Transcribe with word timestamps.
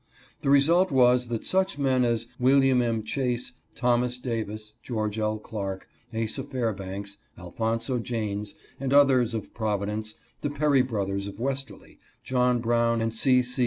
The 0.41 0.49
result 0.49 0.91
was 0.91 1.27
that 1.27 1.45
such 1.45 1.77
men 1.77 2.03
as 2.03 2.25
William 2.39 2.81
M. 2.81 3.03
Chase, 3.03 3.51
Thomas 3.75 4.17
Davis, 4.17 4.73
George 4.81 5.19
L. 5.19 5.37
Clark, 5.37 5.87
Asa 6.11 6.43
Fairbanks, 6.43 7.17
Alphonso 7.37 7.99
Janes, 7.99 8.55
and 8.79 8.93
others 8.95 9.35
of 9.35 9.53
Providence, 9.53 10.15
the 10.41 10.49
Perry 10.49 10.81
brothers 10.81 11.27
of 11.27 11.39
Westerly, 11.39 11.99
John 12.23 12.61
Brown 12.61 12.99
and 12.99 13.13
C. 13.13 13.43
C. 13.43 13.59